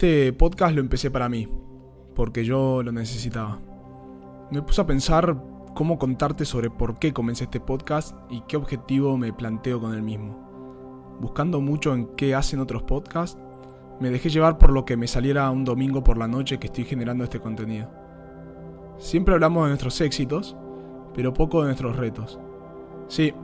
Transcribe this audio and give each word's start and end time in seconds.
Este 0.00 0.32
podcast 0.32 0.76
lo 0.76 0.80
empecé 0.80 1.10
para 1.10 1.28
mí, 1.28 1.48
porque 2.14 2.44
yo 2.44 2.84
lo 2.84 2.92
necesitaba. 2.92 3.58
Me 4.52 4.62
puse 4.62 4.80
a 4.80 4.86
pensar 4.86 5.42
cómo 5.74 5.98
contarte 5.98 6.44
sobre 6.44 6.70
por 6.70 7.00
qué 7.00 7.12
comencé 7.12 7.42
este 7.42 7.58
podcast 7.58 8.14
y 8.30 8.42
qué 8.42 8.56
objetivo 8.56 9.16
me 9.16 9.32
planteo 9.32 9.80
con 9.80 9.94
el 9.94 10.02
mismo. 10.02 11.18
Buscando 11.20 11.60
mucho 11.60 11.94
en 11.94 12.14
qué 12.14 12.36
hacen 12.36 12.60
otros 12.60 12.84
podcasts, 12.84 13.40
me 13.98 14.10
dejé 14.10 14.30
llevar 14.30 14.56
por 14.56 14.70
lo 14.70 14.84
que 14.84 14.96
me 14.96 15.08
saliera 15.08 15.50
un 15.50 15.64
domingo 15.64 16.04
por 16.04 16.16
la 16.16 16.28
noche 16.28 16.60
que 16.60 16.68
estoy 16.68 16.84
generando 16.84 17.24
este 17.24 17.40
contenido. 17.40 17.90
Siempre 18.98 19.34
hablamos 19.34 19.64
de 19.64 19.70
nuestros 19.70 20.00
éxitos, 20.00 20.56
pero 21.12 21.34
poco 21.34 21.62
de 21.62 21.66
nuestros 21.66 21.96
retos. 21.96 22.38
Sí, 23.08 23.34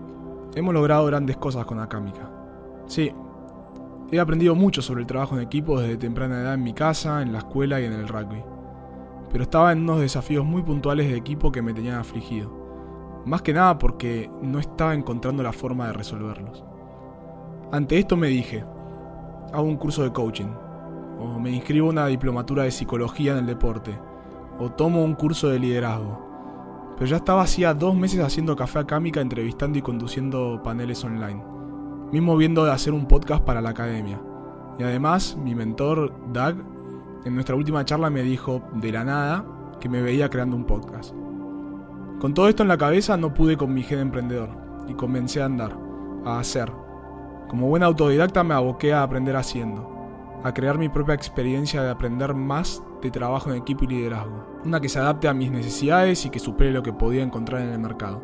hemos 0.54 0.72
logrado 0.72 1.04
grandes 1.06 1.36
cosas 1.36 1.66
con 1.66 1.80
Akámica. 1.80 2.30
Sí, 2.86 3.10
He 4.12 4.20
aprendido 4.20 4.54
mucho 4.54 4.82
sobre 4.82 5.00
el 5.00 5.06
trabajo 5.06 5.34
en 5.34 5.42
equipo 5.42 5.80
desde 5.80 5.96
temprana 5.96 6.40
edad 6.40 6.54
en 6.54 6.62
mi 6.62 6.74
casa, 6.74 7.22
en 7.22 7.32
la 7.32 7.38
escuela 7.38 7.80
y 7.80 7.84
en 7.84 7.94
el 7.94 8.06
rugby. 8.06 8.42
Pero 9.30 9.44
estaba 9.44 9.72
en 9.72 9.80
unos 9.80 10.00
desafíos 10.00 10.44
muy 10.44 10.62
puntuales 10.62 11.08
de 11.08 11.16
equipo 11.16 11.50
que 11.50 11.62
me 11.62 11.72
tenían 11.72 11.98
afligido. 11.98 13.22
Más 13.24 13.40
que 13.40 13.54
nada 13.54 13.78
porque 13.78 14.30
no 14.42 14.58
estaba 14.58 14.94
encontrando 14.94 15.42
la 15.42 15.52
forma 15.52 15.86
de 15.86 15.94
resolverlos. 15.94 16.62
Ante 17.72 17.98
esto 17.98 18.16
me 18.16 18.28
dije, 18.28 18.62
hago 19.52 19.64
un 19.64 19.78
curso 19.78 20.02
de 20.02 20.12
coaching, 20.12 20.52
o 21.18 21.40
me 21.40 21.50
inscribo 21.50 21.88
a 21.88 21.92
una 21.92 22.06
diplomatura 22.06 22.64
de 22.64 22.70
psicología 22.70 23.32
en 23.32 23.38
el 23.38 23.46
deporte, 23.46 23.98
o 24.58 24.70
tomo 24.70 25.02
un 25.02 25.14
curso 25.14 25.48
de 25.48 25.58
liderazgo. 25.58 26.94
Pero 26.96 27.06
ya 27.06 27.16
estaba 27.16 27.42
hacía 27.42 27.72
dos 27.72 27.96
meses 27.96 28.20
haciendo 28.20 28.54
café 28.54 28.80
acámica, 28.80 29.22
entrevistando 29.22 29.78
y 29.78 29.82
conduciendo 29.82 30.60
paneles 30.62 31.02
online 31.02 31.54
mismo 32.14 32.36
viendo 32.36 32.64
de 32.64 32.70
hacer 32.70 32.92
un 32.92 33.08
podcast 33.08 33.42
para 33.42 33.60
la 33.60 33.70
academia. 33.70 34.20
Y 34.78 34.84
además, 34.84 35.36
mi 35.36 35.56
mentor, 35.56 36.14
Doug, 36.32 36.62
en 37.24 37.34
nuestra 37.34 37.56
última 37.56 37.84
charla 37.84 38.08
me 38.08 38.22
dijo, 38.22 38.62
de 38.74 38.92
la 38.92 39.02
nada, 39.02 39.44
que 39.80 39.88
me 39.88 40.00
veía 40.00 40.30
creando 40.30 40.54
un 40.54 40.64
podcast. 40.64 41.12
Con 42.20 42.32
todo 42.32 42.48
esto 42.48 42.62
en 42.62 42.68
la 42.68 42.78
cabeza 42.78 43.16
no 43.16 43.34
pude 43.34 43.56
con 43.56 43.74
mi 43.74 43.82
gen 43.82 43.98
emprendedor 43.98 44.48
y 44.86 44.94
comencé 44.94 45.42
a 45.42 45.46
andar, 45.46 45.76
a 46.24 46.38
hacer. 46.38 46.70
Como 47.48 47.66
buen 47.66 47.82
autodidacta 47.82 48.44
me 48.44 48.54
aboqué 48.54 48.92
a 48.92 49.02
aprender 49.02 49.34
haciendo, 49.34 49.90
a 50.44 50.54
crear 50.54 50.78
mi 50.78 50.88
propia 50.88 51.16
experiencia 51.16 51.82
de 51.82 51.90
aprender 51.90 52.32
más 52.32 52.80
de 53.02 53.10
trabajo 53.10 53.50
en 53.50 53.56
equipo 53.56 53.82
y 53.84 53.88
liderazgo. 53.88 54.60
Una 54.64 54.78
que 54.78 54.88
se 54.88 55.00
adapte 55.00 55.26
a 55.26 55.34
mis 55.34 55.50
necesidades 55.50 56.24
y 56.26 56.30
que 56.30 56.38
supere 56.38 56.70
lo 56.70 56.84
que 56.84 56.92
podía 56.92 57.24
encontrar 57.24 57.62
en 57.62 57.70
el 57.70 57.80
mercado. 57.80 58.22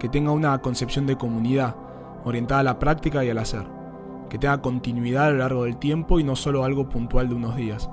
Que 0.00 0.08
tenga 0.08 0.32
una 0.32 0.58
concepción 0.58 1.06
de 1.06 1.16
comunidad, 1.16 1.76
orientada 2.24 2.60
a 2.60 2.64
la 2.64 2.78
práctica 2.78 3.24
y 3.24 3.30
al 3.30 3.38
hacer, 3.38 3.64
que 4.28 4.38
tenga 4.38 4.62
continuidad 4.62 5.26
a 5.26 5.30
lo 5.30 5.38
largo 5.38 5.64
del 5.64 5.78
tiempo 5.78 6.18
y 6.18 6.24
no 6.24 6.36
solo 6.36 6.64
algo 6.64 6.88
puntual 6.88 7.28
de 7.28 7.34
unos 7.34 7.56
días, 7.56 7.90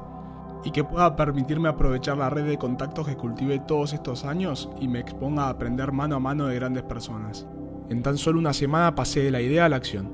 y 0.63 0.71
que 0.71 0.83
pueda 0.83 1.15
permitirme 1.15 1.69
aprovechar 1.69 2.17
la 2.17 2.29
red 2.29 2.45
de 2.45 2.57
contactos 2.57 3.07
que 3.07 3.17
cultivé 3.17 3.59
todos 3.59 3.93
estos 3.93 4.25
años 4.25 4.69
y 4.79 4.87
me 4.87 4.99
exponga 4.99 5.45
a 5.45 5.49
aprender 5.49 5.91
mano 5.91 6.15
a 6.15 6.19
mano 6.19 6.47
de 6.47 6.55
grandes 6.55 6.83
personas. 6.83 7.47
En 7.89 8.03
tan 8.03 8.17
solo 8.17 8.39
una 8.39 8.53
semana 8.53 8.95
pasé 8.95 9.21
de 9.21 9.31
la 9.31 9.41
idea 9.41 9.65
a 9.65 9.69
la 9.69 9.77
acción, 9.77 10.11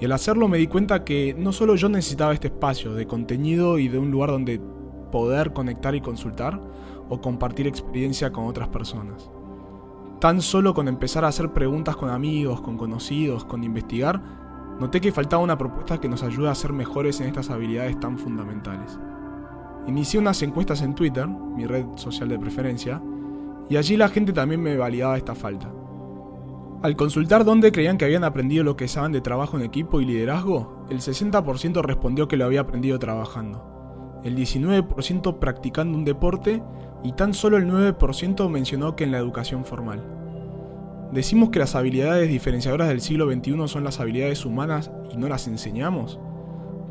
y 0.00 0.04
al 0.04 0.12
hacerlo 0.12 0.48
me 0.48 0.58
di 0.58 0.66
cuenta 0.66 1.04
que 1.04 1.34
no 1.38 1.52
solo 1.52 1.76
yo 1.76 1.88
necesitaba 1.88 2.34
este 2.34 2.48
espacio 2.48 2.94
de 2.94 3.06
contenido 3.06 3.78
y 3.78 3.88
de 3.88 3.98
un 3.98 4.10
lugar 4.10 4.30
donde 4.30 4.60
poder 5.12 5.52
conectar 5.52 5.94
y 5.94 6.00
consultar, 6.00 6.60
o 7.08 7.20
compartir 7.20 7.66
experiencia 7.66 8.32
con 8.32 8.46
otras 8.46 8.68
personas. 8.68 9.30
Tan 10.24 10.40
solo 10.40 10.72
con 10.72 10.88
empezar 10.88 11.22
a 11.22 11.28
hacer 11.28 11.52
preguntas 11.52 11.96
con 11.96 12.08
amigos, 12.08 12.62
con 12.62 12.78
conocidos, 12.78 13.44
con 13.44 13.62
investigar, 13.62 14.22
noté 14.80 14.98
que 14.98 15.12
faltaba 15.12 15.42
una 15.42 15.58
propuesta 15.58 16.00
que 16.00 16.08
nos 16.08 16.22
ayude 16.22 16.48
a 16.48 16.54
ser 16.54 16.72
mejores 16.72 17.20
en 17.20 17.26
estas 17.26 17.50
habilidades 17.50 18.00
tan 18.00 18.18
fundamentales. 18.18 18.98
Inicié 19.86 20.18
unas 20.18 20.40
encuestas 20.40 20.80
en 20.80 20.94
Twitter, 20.94 21.28
mi 21.28 21.66
red 21.66 21.84
social 21.96 22.30
de 22.30 22.38
preferencia, 22.38 23.02
y 23.68 23.76
allí 23.76 23.98
la 23.98 24.08
gente 24.08 24.32
también 24.32 24.62
me 24.62 24.78
validaba 24.78 25.18
esta 25.18 25.34
falta. 25.34 25.70
Al 26.80 26.96
consultar 26.96 27.44
dónde 27.44 27.70
creían 27.70 27.98
que 27.98 28.06
habían 28.06 28.24
aprendido 28.24 28.64
lo 28.64 28.78
que 28.78 28.88
saben 28.88 29.12
de 29.12 29.20
trabajo 29.20 29.58
en 29.58 29.64
equipo 29.64 30.00
y 30.00 30.06
liderazgo, 30.06 30.86
el 30.88 31.00
60% 31.00 31.82
respondió 31.82 32.28
que 32.28 32.38
lo 32.38 32.46
había 32.46 32.62
aprendido 32.62 32.98
trabajando, 32.98 33.73
el 34.24 34.36
19% 34.36 35.38
practicando 35.38 35.96
un 35.96 36.04
deporte 36.04 36.62
y 37.02 37.12
tan 37.12 37.34
solo 37.34 37.58
el 37.58 37.70
9% 37.70 38.48
mencionó 38.48 38.96
que 38.96 39.04
en 39.04 39.12
la 39.12 39.18
educación 39.18 39.64
formal. 39.64 40.02
¿Decimos 41.12 41.50
que 41.50 41.58
las 41.58 41.74
habilidades 41.74 42.28
diferenciadoras 42.28 42.88
del 42.88 43.02
siglo 43.02 43.30
XXI 43.30 43.68
son 43.68 43.84
las 43.84 44.00
habilidades 44.00 44.44
humanas 44.44 44.90
y 45.12 45.16
no 45.18 45.28
las 45.28 45.46
enseñamos? 45.46 46.18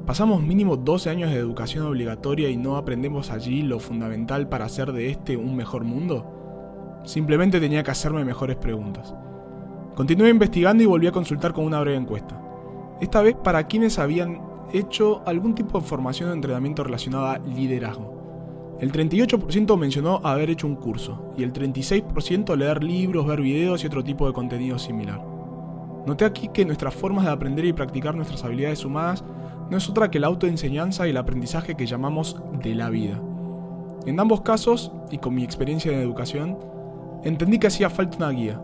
¿Pasamos 0.06 0.44
mínimo 0.44 0.78
12 0.78 1.10
años 1.10 1.32
de 1.32 1.38
educación 1.38 1.86
obligatoria 1.86 2.50
y 2.50 2.56
no 2.56 2.78
aprendemos 2.78 3.32
allí 3.32 3.64
lo 3.64 3.80
fundamental 3.80 4.48
para 4.48 4.66
hacer 4.66 4.94
de 4.94 5.10
este 5.10 5.36
un 5.36 5.56
mejor 5.56 5.84
mundo? 5.84 7.02
Simplemente 7.04 7.60
tenía 7.60 7.84
que 7.84 7.92
hacerme 7.92 8.24
mejores 8.24 8.56
preguntas. 8.58 9.14
Continué 9.96 10.30
investigando 10.30 10.84
y 10.84 10.88
volví 10.88 11.08
a 11.08 11.12
consultar 11.12 11.52
con 11.54 11.66
una 11.66 11.80
breve 11.80 11.98
encuesta. 11.98 12.40
Esta 13.02 13.22
vez 13.22 13.36
para 13.36 13.68
quienes 13.68 13.98
habían 13.98 14.53
hecho 14.72 15.22
algún 15.26 15.56
tipo 15.56 15.80
de 15.80 15.86
formación 15.86 16.30
o 16.30 16.34
entrenamiento 16.34 16.84
relacionado 16.84 17.28
a 17.28 17.40
liderazgo. 17.40 18.78
El 18.80 18.92
38% 18.92 19.78
mencionó 19.78 20.20
haber 20.24 20.50
hecho 20.50 20.68
un 20.68 20.76
curso 20.76 21.34
y 21.38 21.44
el 21.44 21.54
36% 21.54 22.56
leer 22.56 22.84
libros, 22.84 23.26
ver 23.26 23.42
videos 23.42 23.84
y 23.84 23.88
otro 23.88 24.04
tipo 24.04 24.28
de 24.28 24.34
contenido 24.34 24.80
similar. 24.80 25.22
Noté 26.06 26.26
aquí 26.26 26.50
que 26.50 26.66
nuestras 26.66 26.94
formas 26.94 27.26
de 27.26 27.32
aprender 27.32 27.66
y 27.66 27.74
practicar 27.74 28.16
nuestras 28.16 28.44
habilidades 28.44 28.84
humanas 28.84 29.24
no 29.70 29.78
es 29.78 29.90
otra 29.90 30.12
que 30.12 30.20
la 30.20 30.28
autoenseñanza 30.28 31.08
y 31.08 31.12
el 31.12 31.18
aprendizaje 31.18 31.76
que 31.76 31.86
llamamos 31.86 32.42
de 32.62 32.76
la 32.76 32.90
vida. 32.90 33.22
En 34.06 34.20
ambos 34.20 34.42
casos, 34.42 34.92
y 35.12 35.18
con 35.20 35.34
mi 35.34 35.44
experiencia 35.44 35.94
en 35.94 36.02
educación, 36.02 36.58
entendí 37.24 37.58
que 37.58 37.68
hacía 37.68 37.90
falta 37.90 38.18
una 38.18 38.32
guía, 38.32 38.62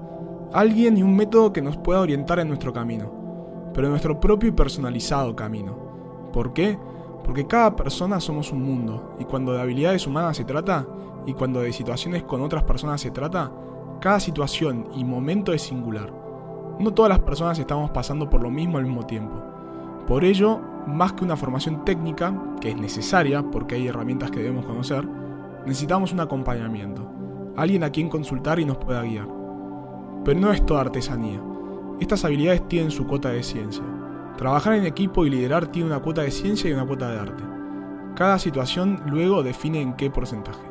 alguien 0.51 0.97
y 0.97 1.03
un 1.03 1.15
método 1.15 1.53
que 1.53 1.61
nos 1.61 1.77
pueda 1.77 2.01
orientar 2.01 2.39
en 2.39 2.49
nuestro 2.49 2.73
camino, 2.73 3.71
pero 3.73 3.87
en 3.87 3.91
nuestro 3.91 4.19
propio 4.19 4.49
y 4.49 4.51
personalizado 4.51 5.33
camino. 5.35 5.88
¿Por 6.31 6.53
qué? 6.53 6.77
Porque 7.23 7.47
cada 7.47 7.75
persona 7.75 8.19
somos 8.19 8.51
un 8.51 8.63
mundo, 8.63 9.15
y 9.19 9.25
cuando 9.25 9.53
de 9.53 9.61
habilidades 9.61 10.07
humanas 10.07 10.37
se 10.37 10.45
trata, 10.45 10.87
y 11.25 11.33
cuando 11.33 11.61
de 11.61 11.73
situaciones 11.73 12.23
con 12.23 12.41
otras 12.41 12.63
personas 12.63 13.01
se 13.01 13.11
trata, 13.11 13.51
cada 13.99 14.19
situación 14.19 14.87
y 14.95 15.03
momento 15.03 15.53
es 15.53 15.61
singular. 15.61 16.13
No 16.79 16.93
todas 16.93 17.09
las 17.09 17.19
personas 17.19 17.59
estamos 17.59 17.91
pasando 17.91 18.29
por 18.29 18.41
lo 18.41 18.49
mismo 18.49 18.77
al 18.77 18.85
mismo 18.85 19.05
tiempo. 19.05 19.35
Por 20.07 20.23
ello, 20.23 20.59
más 20.87 21.13
que 21.13 21.25
una 21.25 21.35
formación 21.35 21.83
técnica, 21.83 22.33
que 22.61 22.69
es 22.69 22.77
necesaria 22.77 23.43
porque 23.43 23.75
hay 23.75 23.87
herramientas 23.87 24.31
que 24.31 24.39
debemos 24.39 24.65
conocer, 24.65 25.05
necesitamos 25.65 26.13
un 26.13 26.21
acompañamiento, 26.21 27.05
alguien 27.57 27.83
a 27.83 27.91
quien 27.91 28.09
consultar 28.09 28.59
y 28.59 28.65
nos 28.65 28.77
pueda 28.77 29.03
guiar. 29.03 29.27
Pero 30.23 30.39
no 30.39 30.51
es 30.51 30.65
toda 30.65 30.81
artesanía. 30.81 31.41
Estas 31.99 32.23
habilidades 32.23 32.67
tienen 32.67 32.91
su 32.91 33.05
cuota 33.05 33.29
de 33.29 33.43
ciencia. 33.43 33.83
Trabajar 34.39 34.75
en 34.75 34.85
equipo 34.85 35.25
y 35.25 35.29
liderar 35.29 35.67
tiene 35.67 35.89
una 35.89 35.99
cuota 35.99 36.21
de 36.21 36.31
ciencia 36.31 36.69
y 36.69 36.73
una 36.73 36.87
cuota 36.87 37.11
de 37.11 37.19
arte. 37.19 37.43
Cada 38.15 38.39
situación 38.39 39.01
luego 39.05 39.43
define 39.43 39.81
en 39.81 39.97
qué 39.97 40.09
porcentaje. 40.09 40.63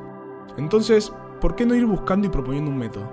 Entonces, 0.57 1.13
¿por 1.39 1.55
qué 1.55 1.67
no 1.67 1.75
ir 1.75 1.85
buscando 1.85 2.27
y 2.27 2.31
proponiendo 2.31 2.71
un 2.71 2.79
método? 2.79 3.13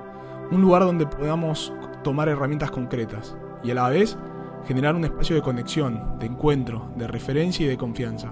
Un 0.52 0.62
lugar 0.62 0.84
donde 0.84 1.08
podamos 1.08 1.74
tomar 2.06 2.30
herramientas 2.30 2.72
concretas 2.72 3.36
y 3.66 3.72
a 3.72 3.76
la 3.76 3.90
vez 3.90 4.18
generar 4.66 4.96
un 4.96 5.04
espacio 5.04 5.36
de 5.36 5.42
conexión, 5.42 6.18
de 6.20 6.28
encuentro, 6.28 6.90
de 6.96 7.08
referencia 7.08 7.66
y 7.66 7.70
de 7.70 7.78
confianza. 7.78 8.32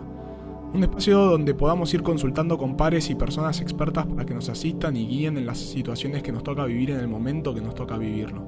Un 0.74 0.82
espacio 0.82 1.20
donde 1.26 1.54
podamos 1.54 1.94
ir 1.94 2.04
consultando 2.04 2.58
con 2.58 2.78
pares 2.78 3.10
y 3.10 3.16
personas 3.16 3.60
expertas 3.60 4.06
para 4.06 4.26
que 4.26 4.34
nos 4.34 4.48
asistan 4.48 4.96
y 4.96 5.08
guíen 5.08 5.38
en 5.38 5.46
las 5.46 5.58
situaciones 5.58 6.24
que 6.24 6.32
nos 6.32 6.44
toca 6.44 6.64
vivir 6.64 6.92
en 6.92 7.02
el 7.02 7.10
momento 7.10 7.54
que 7.54 7.60
nos 7.60 7.76
toca 7.76 7.98
vivirlo. 7.98 8.48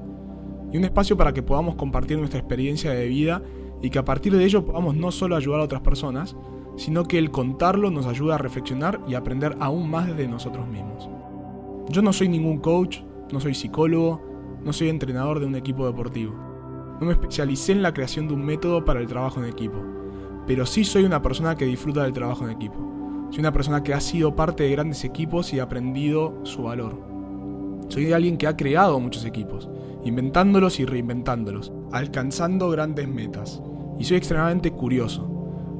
Y 0.72 0.78
un 0.78 0.86
espacio 0.86 1.18
para 1.18 1.34
que 1.34 1.44
podamos 1.44 1.76
compartir 1.76 2.18
nuestra 2.18 2.40
experiencia 2.40 2.92
de 2.92 3.08
vida 3.08 3.42
y 3.86 3.92
que 3.92 4.00
a 4.00 4.06
partir 4.06 4.36
de 4.36 4.44
ello 4.44 4.66
podamos 4.66 4.96
no 4.96 5.12
solo 5.12 5.36
ayudar 5.36 5.60
a 5.60 5.66
otras 5.66 5.82
personas, 5.82 6.36
sino 6.76 7.04
que 7.04 7.20
el 7.20 7.30
contarlo 7.30 7.92
nos 7.92 8.08
ayuda 8.08 8.34
a 8.34 8.40
reflexionar 8.40 9.00
y 9.08 9.14
aprender 9.14 9.56
aún 9.60 9.92
más 9.92 10.18
de 10.18 10.28
nosotros 10.28 10.68
mismos. 10.68 11.08
Yo 11.90 12.02
no 12.02 12.12
soy 12.12 12.28
ningún 12.28 12.58
coach, 12.58 13.02
no 13.32 13.40
soy 13.40 13.54
psicólogo, 13.54 14.20
no 14.64 14.74
soy 14.74 14.90
entrenador 14.90 15.40
de 15.40 15.46
un 15.46 15.56
equipo 15.56 15.86
deportivo. 15.86 16.34
No 17.00 17.06
me 17.06 17.12
especialicé 17.12 17.74
en 17.74 17.84
la 17.84 17.94
creación 17.94 18.28
de 18.28 18.34
un 18.34 18.44
método 18.44 18.84
para 18.84 19.02
el 19.02 19.06
trabajo 19.06 19.40
en 19.40 19.52
equipo, 19.52 19.78
pero 20.48 20.66
sí 20.66 20.84
soy 20.84 21.04
una 21.04 21.22
persona 21.22 21.56
que 21.56 21.66
disfruta 21.66 22.02
del 22.02 22.14
trabajo 22.14 22.44
en 22.44 22.56
equipo. 22.56 23.28
Soy 23.30 23.42
una 23.42 23.54
persona 23.54 23.84
que 23.84 23.94
ha 23.94 24.02
sido 24.02 24.36
parte 24.36 24.64
de 24.64 24.72
grandes 24.72 25.04
equipos 25.04 25.54
y 25.54 25.60
ha 25.60 25.64
aprendido 25.64 26.34
su 26.42 26.64
valor. 26.64 27.00
Soy 27.90 28.12
alguien 28.14 28.38
que 28.38 28.48
ha 28.48 28.58
creado 28.58 29.00
muchos 29.00 29.26
equipos, 29.26 29.70
inventándolos 30.04 30.80
y 30.80 30.86
reinventándolos, 30.86 31.72
alcanzando 31.92 32.72
grandes 32.72 33.08
metas. 33.08 33.62
Y 33.98 34.04
soy 34.04 34.18
extremadamente 34.18 34.72
curioso. 34.72 35.28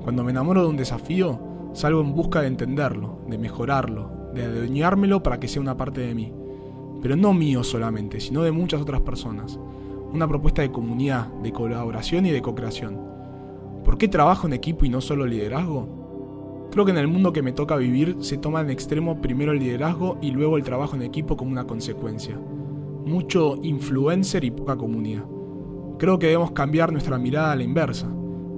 Cuando 0.04 0.24
me 0.24 0.32
enamoro 0.32 0.62
de 0.62 0.70
un 0.70 0.78
desafío, 0.78 1.40
salgo 1.74 2.02
en 2.02 2.14
busca 2.14 2.42
de 2.42 2.48
entenderlo, 2.48 3.20
de 3.28 3.38
mejorarlo, 3.38 4.30
de 4.34 4.44
adueñármelo 4.44 5.24
para 5.24 5.40
que 5.40 5.48
sea 5.48 5.62
una 5.62 5.78
parte 5.78 6.02
de 6.02 6.16
mí. 6.16 6.32
Pero 7.02 7.16
no 7.16 7.34
mío 7.34 7.64
solamente, 7.64 8.20
sino 8.20 8.44
de 8.44 8.52
muchas 8.52 8.82
otras 8.82 9.02
personas. 9.02 9.60
Una 10.14 10.28
propuesta 10.28 10.62
de 10.62 10.72
comunidad, 10.72 11.28
de 11.42 11.52
colaboración 11.52 12.26
y 12.26 12.32
de 12.32 12.42
co-creación. 12.42 13.00
¿Por 13.84 13.98
qué 13.98 14.08
trabajo 14.08 14.48
en 14.48 14.54
equipo 14.54 14.86
y 14.86 14.90
no 14.90 15.02
solo 15.02 15.26
liderazgo? 15.26 16.68
Creo 16.72 16.86
que 16.86 16.92
en 16.92 16.98
el 16.98 17.08
mundo 17.08 17.34
que 17.34 17.42
me 17.42 17.52
toca 17.52 17.76
vivir 17.76 18.18
se 18.20 18.38
toma 18.38 18.62
en 18.62 18.70
extremo 18.70 19.22
primero 19.22 19.52
el 19.52 19.60
liderazgo 19.60 20.18
y 20.22 20.32
luego 20.32 20.58
el 20.58 20.64
trabajo 20.64 20.96
en 20.96 21.04
equipo 21.04 21.38
como 21.38 21.52
una 21.52 21.68
consecuencia. 21.68 22.40
Mucho 23.06 23.60
influencer 23.62 24.44
y 24.44 24.52
poca 24.52 24.76
comunidad. 24.76 25.26
Creo 25.98 26.20
que 26.20 26.28
debemos 26.28 26.52
cambiar 26.52 26.92
nuestra 26.92 27.18
mirada 27.18 27.54
a 27.54 27.56
la 27.56 27.64
inversa. 27.64 28.08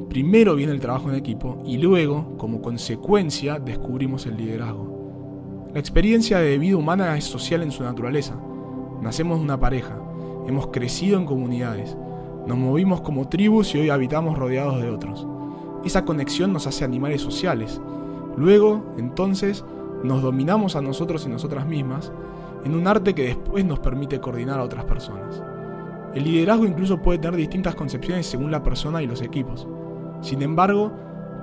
Primero 0.10 0.56
viene 0.56 0.72
el 0.72 0.80
trabajo 0.80 1.10
en 1.10 1.16
equipo 1.16 1.62
y 1.66 1.78
luego, 1.78 2.36
como 2.38 2.62
consecuencia, 2.62 3.60
descubrimos 3.60 4.26
el 4.26 4.38
liderazgo. 4.38 5.70
La 5.72 5.80
experiencia 5.80 6.40
de 6.40 6.58
vida 6.58 6.78
humana 6.78 7.16
es 7.16 7.26
social 7.26 7.62
en 7.62 7.72
su 7.72 7.84
naturaleza. 7.84 8.36
Nacemos 9.02 9.38
de 9.38 9.44
una 9.44 9.60
pareja, 9.60 10.00
hemos 10.48 10.68
crecido 10.68 11.20
en 11.20 11.26
comunidades, 11.26 11.96
nos 12.48 12.58
movimos 12.58 13.02
como 13.02 13.28
tribus 13.28 13.76
y 13.76 13.80
hoy 13.80 13.90
habitamos 13.90 14.38
rodeados 14.38 14.82
de 14.82 14.90
otros. 14.90 15.28
Esa 15.86 16.06
conexión 16.06 16.54
nos 16.54 16.66
hace 16.66 16.86
animales 16.86 17.22
sociales. 17.22 17.80
Luego, 18.36 18.96
entonces, 18.98 19.64
nos 20.04 20.24
dominamos 20.24 20.76
a 20.76 20.82
nosotros 20.82 21.26
y 21.26 21.30
nosotras 21.30 21.68
mismas 21.68 22.12
en 22.64 22.74
un 22.74 22.88
arte 22.88 23.14
que 23.14 23.24
después 23.24 23.64
nos 23.66 23.80
permite 23.80 24.20
coordinar 24.20 24.60
a 24.60 24.64
otras 24.64 24.86
personas. 24.86 25.44
El 26.14 26.24
liderazgo 26.24 26.66
incluso 26.66 27.02
puede 27.02 27.20
tener 27.20 27.38
distintas 27.38 27.76
concepciones 27.76 28.26
según 28.26 28.52
la 28.52 28.64
persona 28.64 29.02
y 29.04 29.08
los 29.08 29.22
equipos. 29.22 29.68
Sin 30.22 30.42
embargo, 30.42 30.92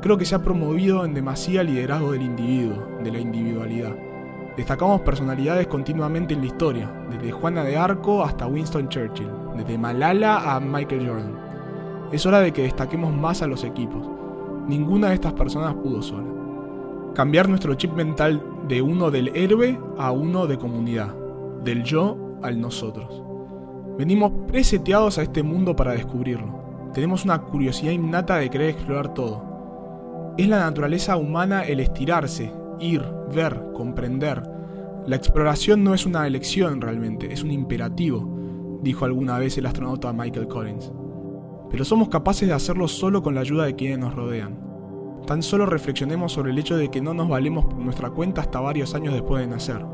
creo 0.00 0.19
que 0.19 0.25
se 0.25 0.34
ha 0.34 0.43
promovido 0.43 1.05
en 1.05 1.14
demasía 1.14 1.61
el 1.61 1.69
liderazgo 1.69 2.12
del 2.12 2.22
individuo, 2.22 2.88
de 3.02 3.12
la 3.12 3.19
individualidad. 3.19 3.94
Destacamos 4.56 5.00
personalidades 5.00 5.66
continuamente 5.66 6.34
en 6.34 6.40
la 6.40 6.46
historia, 6.46 7.06
desde 7.11 7.32
Juana 7.32 7.64
de 7.64 7.76
Arco 7.76 8.22
hasta 8.22 8.46
Winston 8.46 8.88
Churchill, 8.88 9.31
desde 9.56 9.78
Malala 9.78 10.55
a 10.55 10.61
Michael 10.61 11.08
Jordan. 11.08 11.38
Es 12.12 12.25
hora 12.26 12.40
de 12.40 12.52
que 12.52 12.62
destaquemos 12.62 13.12
más 13.12 13.43
a 13.43 13.46
los 13.46 13.64
equipos. 13.64 14.08
Ninguna 14.69 15.08
de 15.08 15.14
estas 15.14 15.32
personas 15.32 15.75
pudo 15.75 16.02
sola. 16.02 16.28
Cambiar 17.14 17.49
nuestro 17.49 17.75
chip 17.75 17.93
mental 17.94 18.43
de 18.69 18.81
uno 18.82 19.11
del 19.11 19.28
héroe 19.37 19.78
a 19.99 20.11
uno 20.12 20.46
de 20.46 20.58
comunidad, 20.58 21.14
del 21.64 21.82
yo 21.82 22.16
al 22.43 22.61
nosotros. 22.61 23.22
Venimos 23.99 24.32
preseteados 24.49 25.19
a 25.19 25.23
este 25.23 25.44
mundo 25.44 25.76
para 25.76 25.93
descubrirlo. 25.93 26.91
Tenemos 26.93 27.25
una 27.25 27.41
curiosidad 27.43 27.93
innata 27.93 28.37
de 28.37 28.50
querer 28.50 28.70
explorar 28.70 29.14
todo. 29.14 30.35
Es 30.37 30.49
la 30.49 30.58
naturaleza 30.58 31.17
humana 31.17 31.62
el 31.62 31.79
estirarse, 31.79 32.52
ir, 32.81 33.05
ver, 33.32 33.70
comprender. 33.73 34.43
La 35.06 35.14
exploración 35.14 35.85
no 35.85 35.94
es 35.94 36.06
una 36.06 36.26
elección 36.26 36.81
realmente, 36.81 37.32
es 37.32 37.44
un 37.44 37.52
imperativo, 37.52 38.81
dijo 38.82 39.05
alguna 39.05 39.38
vez 39.38 39.58
el 39.58 39.67
astronauta 39.67 40.12
Michael 40.12 40.49
Collins. 40.49 40.93
Pero 41.70 41.85
somos 41.85 42.08
capaces 42.08 42.49
de 42.49 42.55
hacerlo 42.55 42.88
solo 42.88 43.23
con 43.23 43.37
la 43.37 43.43
ayuda 43.43 43.64
de 43.64 43.76
quienes 43.76 43.99
nos 43.99 44.14
rodean. 44.14 44.58
Tan 45.25 45.43
solo 45.43 45.67
reflexionemos 45.67 46.32
sobre 46.32 46.50
el 46.50 46.58
hecho 46.58 46.76
de 46.76 46.90
que 46.90 47.00
no 47.00 47.14
nos 47.14 47.29
valemos 47.29 47.64
por 47.64 47.79
nuestra 47.79 48.11
cuenta 48.11 48.40
hasta 48.40 48.61
varios 48.61 48.94
años 48.94 49.14
después 49.14 49.40
de 49.40 49.47
nacer. 49.47 49.85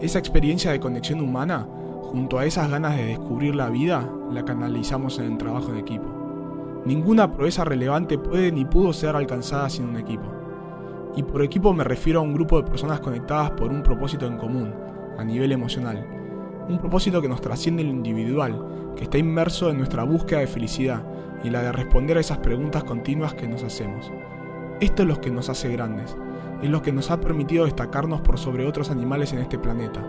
Esa 0.00 0.20
experiencia 0.20 0.70
de 0.70 0.80
conexión 0.80 1.20
humana, 1.20 1.68
junto 2.02 2.38
a 2.38 2.44
esas 2.44 2.70
ganas 2.70 2.96
de 2.96 3.04
descubrir 3.04 3.54
la 3.54 3.68
vida, 3.68 4.08
la 4.30 4.44
canalizamos 4.44 5.18
en 5.18 5.32
el 5.32 5.38
trabajo 5.38 5.70
en 5.70 5.78
equipo. 5.78 6.06
Ninguna 6.84 7.32
proeza 7.32 7.64
relevante 7.64 8.18
puede 8.18 8.50
ni 8.52 8.64
pudo 8.64 8.92
ser 8.92 9.14
alcanzada 9.14 9.68
sin 9.68 9.86
un 9.86 9.96
equipo. 9.96 10.24
Y 11.14 11.22
por 11.22 11.42
equipo 11.42 11.72
me 11.72 11.84
refiero 11.84 12.20
a 12.20 12.22
un 12.22 12.34
grupo 12.34 12.60
de 12.60 12.68
personas 12.68 13.00
conectadas 13.00 13.50
por 13.52 13.70
un 13.70 13.82
propósito 13.82 14.26
en 14.26 14.38
común, 14.38 14.72
a 15.18 15.24
nivel 15.24 15.52
emocional. 15.52 16.06
Un 16.68 16.78
propósito 16.78 17.20
que 17.20 17.28
nos 17.28 17.40
trasciende 17.40 17.84
lo 17.84 17.90
individual, 17.90 18.94
que 18.96 19.04
está 19.04 19.18
inmerso 19.18 19.70
en 19.70 19.78
nuestra 19.78 20.04
búsqueda 20.04 20.40
de 20.40 20.46
felicidad 20.46 21.02
y 21.44 21.50
la 21.50 21.62
de 21.62 21.72
responder 21.72 22.16
a 22.16 22.20
esas 22.20 22.38
preguntas 22.38 22.84
continuas 22.84 23.34
que 23.34 23.48
nos 23.48 23.62
hacemos. 23.62 24.10
Esto 24.80 25.02
es 25.02 25.08
lo 25.08 25.20
que 25.20 25.30
nos 25.30 25.48
hace 25.48 25.70
grandes, 25.70 26.16
es 26.62 26.70
lo 26.70 26.80
que 26.80 26.92
nos 26.92 27.10
ha 27.10 27.20
permitido 27.20 27.64
destacarnos 27.64 28.20
por 28.22 28.38
sobre 28.38 28.66
otros 28.66 28.90
animales 28.90 29.32
en 29.32 29.40
este 29.40 29.58
planeta, 29.58 30.02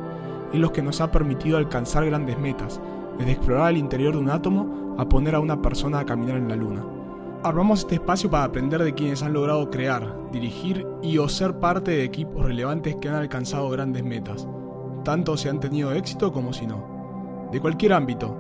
es 0.54 0.60
lo 0.60 0.72
que 0.72 0.82
nos 0.82 1.02
ha 1.02 1.12
permitido 1.12 1.58
alcanzar 1.58 2.06
grandes 2.06 2.38
metas, 2.38 2.82
desde 3.18 3.32
explorar 3.34 3.72
el 3.72 3.78
interior 3.78 4.14
de 4.14 4.20
un 4.20 4.30
átomo 4.30 4.96
a 4.98 5.08
poner 5.08 5.36
a 5.36 5.40
una 5.40 5.62
persona 5.62 6.00
a 6.00 6.06
caminar 6.06 6.38
en 6.38 6.50
la 6.50 6.56
luna. 6.56 6.86
Armamos 7.44 7.80
este 7.80 7.96
espacio 7.96 8.30
para 8.30 8.44
aprender 8.44 8.84
de 8.84 8.94
quienes 8.94 9.24
han 9.24 9.34
logrado 9.34 9.70
crear, 9.72 10.16
dirigir 10.32 10.86
y 11.02 11.18
o 11.18 11.28
ser 11.28 11.58
parte 11.60 11.92
de 11.92 12.04
equipos 12.04 12.46
relevantes 12.46 12.96
que 12.98 13.10
han 13.10 13.16
alcanzado 13.16 13.70
grandes 13.70 14.04
metas, 14.04 14.48
tanto 15.04 15.38
si 15.38 15.50
han 15.50 15.60
tenido 15.60 15.92
éxito 15.94 16.32
como 16.32 16.54
si 16.54 16.68
no. 16.68 17.50
De 17.52 17.60
cualquier 17.60 17.94
ámbito, 17.94 18.38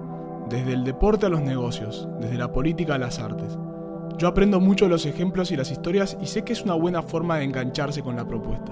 desde 0.49 0.73
el 0.73 0.83
deporte 0.83 1.25
a 1.25 1.29
los 1.29 1.41
negocios, 1.41 2.07
desde 2.19 2.37
la 2.37 2.51
política 2.51 2.95
a 2.95 2.99
las 2.99 3.19
artes. 3.19 3.57
Yo 4.17 4.27
aprendo 4.27 4.59
mucho 4.59 4.85
de 4.85 4.91
los 4.91 5.05
ejemplos 5.05 5.51
y 5.51 5.55
las 5.55 5.71
historias 5.71 6.17
y 6.21 6.27
sé 6.27 6.43
que 6.43 6.53
es 6.53 6.61
una 6.61 6.75
buena 6.75 7.01
forma 7.01 7.37
de 7.37 7.45
engancharse 7.45 8.03
con 8.03 8.15
la 8.15 8.27
propuesta. 8.27 8.71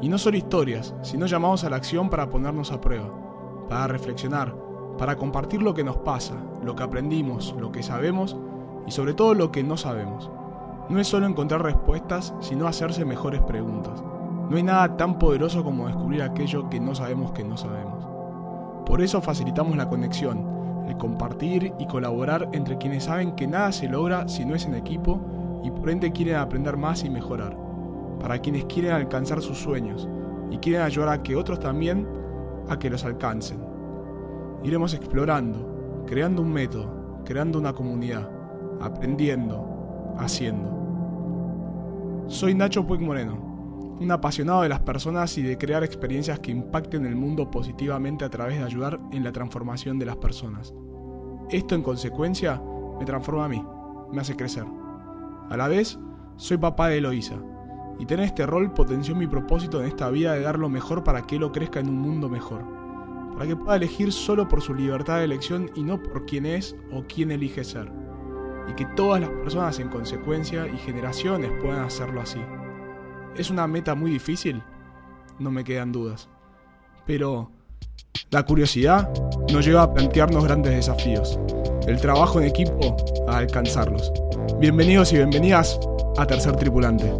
Y 0.00 0.08
no 0.08 0.18
solo 0.18 0.36
historias, 0.36 0.94
sino 1.02 1.26
llamados 1.26 1.64
a 1.64 1.70
la 1.70 1.76
acción 1.76 2.08
para 2.08 2.30
ponernos 2.30 2.70
a 2.70 2.80
prueba, 2.80 3.08
para 3.68 3.88
reflexionar, 3.88 4.54
para 4.96 5.16
compartir 5.16 5.62
lo 5.62 5.74
que 5.74 5.84
nos 5.84 5.96
pasa, 5.98 6.34
lo 6.62 6.76
que 6.76 6.82
aprendimos, 6.82 7.54
lo 7.58 7.72
que 7.72 7.82
sabemos 7.82 8.36
y 8.86 8.90
sobre 8.90 9.14
todo 9.14 9.34
lo 9.34 9.50
que 9.50 9.62
no 9.62 9.76
sabemos. 9.76 10.30
No 10.88 11.00
es 11.00 11.06
solo 11.06 11.26
encontrar 11.26 11.62
respuestas, 11.62 12.34
sino 12.40 12.66
hacerse 12.66 13.04
mejores 13.04 13.42
preguntas. 13.42 14.02
No 14.48 14.56
hay 14.56 14.62
nada 14.62 14.96
tan 14.96 15.18
poderoso 15.18 15.62
como 15.62 15.86
descubrir 15.86 16.22
aquello 16.22 16.70
que 16.70 16.80
no 16.80 16.94
sabemos 16.94 17.32
que 17.32 17.44
no 17.44 17.56
sabemos. 17.56 18.06
Por 18.86 19.02
eso 19.02 19.20
facilitamos 19.20 19.76
la 19.76 19.88
conexión, 19.88 20.86
el 20.88 20.96
compartir 20.96 21.74
y 21.78 21.86
colaborar 21.86 22.48
entre 22.52 22.78
quienes 22.78 23.04
saben 23.04 23.32
que 23.32 23.46
nada 23.46 23.72
se 23.72 23.88
logra 23.88 24.26
si 24.28 24.46
no 24.46 24.54
es 24.54 24.64
en 24.64 24.74
equipo 24.74 25.20
y 25.62 25.70
por 25.70 25.90
ende 25.90 26.12
quieren 26.12 26.36
aprender 26.36 26.78
más 26.78 27.04
y 27.04 27.10
mejorar. 27.10 27.67
Para 28.20 28.38
quienes 28.38 28.64
quieren 28.64 28.92
alcanzar 28.92 29.40
sus 29.42 29.58
sueños 29.58 30.08
y 30.50 30.58
quieren 30.58 30.82
ayudar 30.82 31.10
a 31.10 31.22
que 31.22 31.36
otros 31.36 31.60
también 31.60 32.06
a 32.68 32.78
que 32.78 32.90
los 32.90 33.04
alcancen. 33.04 33.58
Iremos 34.62 34.94
explorando, 34.94 36.04
creando 36.06 36.42
un 36.42 36.52
método, 36.52 37.22
creando 37.24 37.58
una 37.58 37.72
comunidad 37.72 38.28
aprendiendo, 38.80 40.14
haciendo. 40.18 40.76
Soy 42.28 42.54
Nacho 42.54 42.86
Puig 42.86 43.00
Moreno, 43.00 43.96
un 44.00 44.10
apasionado 44.10 44.62
de 44.62 44.68
las 44.68 44.80
personas 44.80 45.36
y 45.38 45.42
de 45.42 45.58
crear 45.58 45.82
experiencias 45.82 46.38
que 46.38 46.50
impacten 46.52 47.06
el 47.06 47.16
mundo 47.16 47.50
positivamente 47.50 48.24
a 48.24 48.30
través 48.30 48.58
de 48.58 48.64
ayudar 48.64 49.00
en 49.12 49.24
la 49.24 49.32
transformación 49.32 49.98
de 49.98 50.06
las 50.06 50.16
personas. 50.16 50.72
Esto 51.50 51.74
en 51.74 51.82
consecuencia 51.82 52.62
me 52.98 53.04
transforma 53.04 53.46
a 53.46 53.48
mí, 53.48 53.64
me 54.12 54.20
hace 54.20 54.36
crecer. 54.36 54.64
A 55.50 55.56
la 55.56 55.68
vez, 55.68 55.98
soy 56.36 56.58
papá 56.58 56.88
de 56.88 56.98
Eloísa, 56.98 57.36
y 57.98 58.06
tener 58.06 58.26
este 58.26 58.46
rol 58.46 58.72
potenció 58.72 59.14
mi 59.14 59.26
propósito 59.26 59.80
en 59.80 59.88
esta 59.88 60.10
vida 60.10 60.34
de 60.34 60.42
dar 60.42 60.58
lo 60.58 60.68
mejor 60.68 61.04
para 61.04 61.22
que 61.22 61.36
Elo 61.36 61.52
crezca 61.52 61.80
en 61.80 61.88
un 61.88 61.98
mundo 61.98 62.28
mejor, 62.28 62.64
para 63.34 63.46
que 63.46 63.56
pueda 63.56 63.76
elegir 63.76 64.12
solo 64.12 64.48
por 64.48 64.62
su 64.62 64.74
libertad 64.74 65.18
de 65.18 65.24
elección 65.24 65.70
y 65.74 65.82
no 65.82 66.02
por 66.02 66.26
quién 66.26 66.46
es 66.46 66.76
o 66.92 67.04
quién 67.06 67.30
elige 67.30 67.64
ser 67.64 67.90
y 68.68 68.74
que 68.74 68.84
todas 68.84 69.20
las 69.20 69.30
personas 69.30 69.78
en 69.78 69.88
consecuencia 69.88 70.66
y 70.66 70.76
generaciones 70.78 71.50
puedan 71.60 71.84
hacerlo 71.84 72.20
así. 72.20 72.40
¿Es 73.36 73.50
una 73.50 73.66
meta 73.66 73.94
muy 73.94 74.10
difícil? 74.10 74.62
No 75.38 75.50
me 75.50 75.64
quedan 75.64 75.92
dudas. 75.92 76.28
Pero 77.06 77.50
la 78.30 78.44
curiosidad 78.44 79.10
nos 79.52 79.64
lleva 79.64 79.82
a 79.82 79.94
plantearnos 79.94 80.44
grandes 80.44 80.74
desafíos. 80.74 81.38
El 81.86 82.00
trabajo 82.00 82.40
en 82.40 82.46
equipo 82.46 82.96
a 83.28 83.38
alcanzarlos. 83.38 84.12
Bienvenidos 84.60 85.12
y 85.12 85.16
bienvenidas 85.16 85.80
a 86.18 86.26
Tercer 86.26 86.56
Tripulante. 86.56 87.12